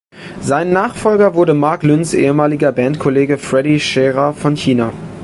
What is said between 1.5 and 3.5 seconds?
Marc Lynns ehemaliger Bandkollege